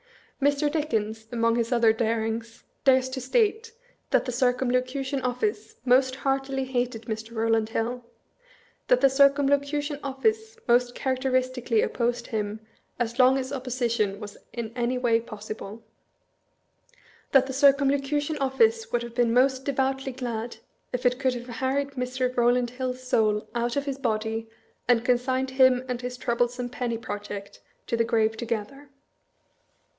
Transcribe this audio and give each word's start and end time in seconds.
Mr. 0.41 0.71
Dickens, 0.71 1.27
among 1.31 1.55
his 1.57 1.71
other 1.71 1.93
darings, 1.93 2.63
dares 2.83 3.07
to 3.09 3.21
state, 3.21 3.71
that 4.09 4.25
the 4.25 4.31
Circumlocution 4.31 5.21
Office 5.21 5.75
most 5.85 6.15
heartily 6.15 6.65
hated 6.65 7.03
Mr. 7.03 7.33
Eowland 7.33 7.69
Hill; 7.69 8.03
that 8.87 9.01
the 9.01 9.09
Circumlocution 9.11 9.99
Office 10.01 10.57
most 10.67 10.95
characteristically 10.95 11.81
opposed 11.83 12.25
him 12.25 12.59
as 12.97 13.19
long 13.19 13.37
as 13.37 13.53
opposition 13.53 14.19
was 14.19 14.35
in 14.51 14.71
any 14.75 14.97
way 14.97 15.19
possible; 15.19 15.83
that 17.31 17.45
the 17.45 17.53
Circumlocution 17.53 18.39
Office 18.39 18.91
would 18.91 19.03
have 19.03 19.13
been 19.13 19.31
most 19.31 19.65
devoutly 19.65 20.13
glad 20.13 20.57
if 20.91 21.05
it 21.05 21.19
could 21.19 21.35
have 21.35 21.47
har 21.47 21.75
ried 21.75 21.89
Mr. 21.91 22.33
Eowland 22.33 22.71
Hill' 22.71 22.95
s 22.95 23.03
soul 23.07 23.47
out 23.53 23.75
of 23.75 23.85
his 23.85 23.99
body, 23.99 24.49
and 24.87 25.05
consigned 25.05 25.51
him 25.51 25.85
and 25.87 26.01
his 26.01 26.17
troublesome 26.17 26.69
penny 26.69 26.97
project 26.97 27.61
to 27.85 27.95
the 27.95 28.03
grave 28.03 28.35
to 28.37 28.45
gether. 28.45 28.89